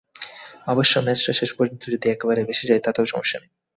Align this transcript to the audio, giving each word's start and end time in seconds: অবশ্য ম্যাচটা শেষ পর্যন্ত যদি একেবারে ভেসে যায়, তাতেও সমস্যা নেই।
অবশ্য 0.67 0.93
ম্যাচটা 0.99 1.33
শেষ 1.33 1.51
পর্যন্ত 1.53 1.83
যদি 1.85 2.05
একেবারে 2.09 2.41
ভেসে 2.43 2.69
যায়, 2.69 2.83
তাতেও 2.85 3.05
সমস্যা 3.05 3.37
নেই। 3.41 3.51